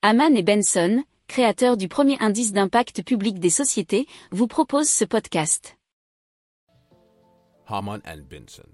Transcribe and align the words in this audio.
Haman 0.00 0.36
et 0.36 0.44
Benson, 0.44 1.02
créateurs 1.26 1.76
du 1.76 1.88
premier 1.88 2.16
indice 2.20 2.52
d'impact 2.52 3.02
public 3.02 3.40
des 3.40 3.50
sociétés, 3.50 4.06
vous 4.30 4.46
proposent 4.46 4.88
ce 4.88 5.04
podcast. 5.04 5.76
Haman 7.66 8.00
and 8.06 8.20
Benson, 8.30 8.68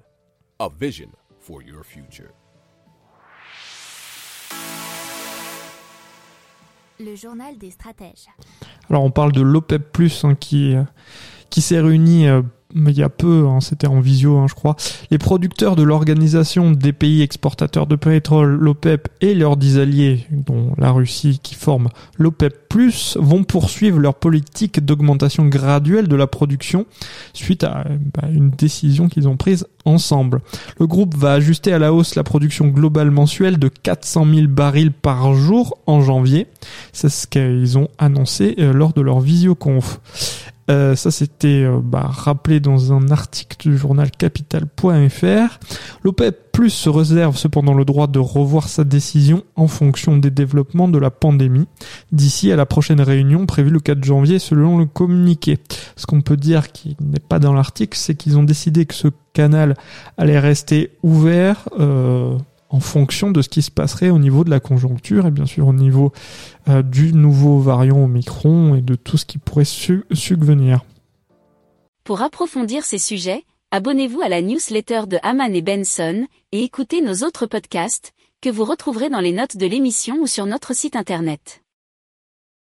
a 0.58 0.68
vision 0.68 1.08
for 1.40 1.62
your 1.62 1.82
future. 1.82 2.28
Le 7.00 7.16
journal 7.16 7.56
des 7.56 7.70
stratèges. 7.70 8.28
Alors 8.90 9.02
on 9.02 9.10
parle 9.10 9.32
de 9.32 9.40
l'OPEP+, 9.40 9.96
hein, 10.24 10.34
qui, 10.34 10.74
euh, 10.74 10.84
qui 11.48 11.62
s'est 11.62 11.80
réuni 11.80 12.28
euh, 12.28 12.42
mais 12.74 12.90
il 12.90 12.98
y 12.98 13.02
a 13.02 13.08
peu, 13.08 13.46
hein, 13.46 13.60
c'était 13.60 13.86
en 13.86 14.00
visio, 14.00 14.38
hein, 14.38 14.46
je 14.48 14.54
crois. 14.54 14.76
Les 15.10 15.18
producteurs 15.18 15.76
de 15.76 15.82
l'organisation 15.82 16.72
des 16.72 16.92
pays 16.92 17.22
exportateurs 17.22 17.86
de 17.86 17.96
pétrole, 17.96 18.56
l'OPEP, 18.56 19.08
et 19.20 19.34
leurs 19.34 19.56
dix 19.56 19.78
alliés, 19.78 20.26
dont 20.30 20.74
la 20.76 20.90
Russie 20.90 21.40
qui 21.42 21.54
forme 21.54 21.88
l'OPEP+, 22.18 22.64
vont 23.16 23.44
poursuivre 23.44 23.98
leur 23.98 24.14
politique 24.14 24.84
d'augmentation 24.84 25.46
graduelle 25.46 26.08
de 26.08 26.16
la 26.16 26.26
production 26.26 26.86
suite 27.32 27.64
à 27.64 27.84
bah, 28.14 28.28
une 28.32 28.50
décision 28.50 29.08
qu'ils 29.08 29.28
ont 29.28 29.36
prise 29.36 29.66
ensemble. 29.84 30.40
Le 30.78 30.86
groupe 30.86 31.14
va 31.14 31.34
ajuster 31.34 31.72
à 31.72 31.78
la 31.78 31.92
hausse 31.92 32.14
la 32.14 32.24
production 32.24 32.68
globale 32.68 33.10
mensuelle 33.10 33.58
de 33.58 33.68
400 33.68 34.26
000 34.26 34.46
barils 34.48 34.92
par 34.92 35.34
jour 35.34 35.78
en 35.86 36.00
janvier. 36.00 36.46
C'est 36.92 37.08
ce 37.08 37.26
qu'ils 37.26 37.78
ont 37.78 37.88
annoncé 37.98 38.56
euh, 38.58 38.72
lors 38.72 38.92
de 38.92 39.02
leur 39.02 39.20
visioconf. 39.20 40.00
Euh, 40.70 40.96
ça, 40.96 41.10
c'était 41.10 41.64
euh, 41.64 41.80
bah, 41.82 42.06
rappelé 42.08 42.60
dans 42.60 42.92
un 42.92 43.10
article 43.10 43.68
du 43.68 43.76
journal 43.76 44.10
capital.fr. 44.10 45.58
L'OPEP 46.02 46.52
Plus 46.52 46.70
se 46.70 46.88
réserve 46.88 47.36
cependant 47.36 47.74
le 47.74 47.84
droit 47.84 48.06
de 48.06 48.18
revoir 48.18 48.68
sa 48.68 48.84
décision 48.84 49.42
en 49.56 49.66
fonction 49.66 50.16
des 50.16 50.30
développements 50.30 50.88
de 50.88 50.98
la 50.98 51.10
pandémie 51.10 51.66
d'ici 52.12 52.52
à 52.52 52.56
la 52.56 52.64
prochaine 52.64 53.00
réunion 53.00 53.44
prévue 53.44 53.70
le 53.70 53.80
4 53.80 54.04
janvier 54.04 54.38
selon 54.38 54.78
le 54.78 54.86
communiqué. 54.86 55.58
Ce 55.96 56.06
qu'on 56.06 56.20
peut 56.20 56.36
dire 56.36 56.72
qui 56.72 56.96
n'est 57.00 57.18
pas 57.18 57.38
dans 57.38 57.52
l'article, 57.52 57.98
c'est 57.98 58.14
qu'ils 58.14 58.38
ont 58.38 58.44
décidé 58.44 58.86
que 58.86 58.94
ce 58.94 59.08
canal 59.32 59.76
allait 60.16 60.38
rester 60.38 60.92
ouvert. 61.02 61.68
Euh, 61.78 62.38
en 62.74 62.80
fonction 62.80 63.30
de 63.30 63.40
ce 63.40 63.48
qui 63.48 63.62
se 63.62 63.70
passerait 63.70 64.10
au 64.10 64.18
niveau 64.18 64.42
de 64.42 64.50
la 64.50 64.58
conjoncture 64.58 65.26
et 65.26 65.30
bien 65.30 65.46
sûr 65.46 65.68
au 65.68 65.72
niveau 65.72 66.12
euh, 66.68 66.82
du 66.82 67.12
nouveau 67.12 67.60
variant 67.60 68.02
Omicron 68.02 68.74
et 68.74 68.82
de 68.82 68.96
tout 68.96 69.16
ce 69.16 69.24
qui 69.24 69.38
pourrait 69.38 69.64
subvenir. 69.64 70.84
Pour 72.02 72.20
approfondir 72.22 72.84
ces 72.84 72.98
sujets, 72.98 73.44
abonnez-vous 73.70 74.20
à 74.22 74.28
la 74.28 74.42
newsletter 74.42 75.02
de 75.06 75.18
Haman 75.22 75.54
et 75.54 75.62
Benson 75.62 76.26
et 76.50 76.64
écoutez 76.64 77.00
nos 77.00 77.24
autres 77.24 77.46
podcasts 77.46 78.12
que 78.40 78.50
vous 78.50 78.64
retrouverez 78.64 79.08
dans 79.08 79.20
les 79.20 79.32
notes 79.32 79.56
de 79.56 79.66
l'émission 79.66 80.16
ou 80.20 80.26
sur 80.26 80.44
notre 80.44 80.74
site 80.74 80.96
internet. 80.96 81.63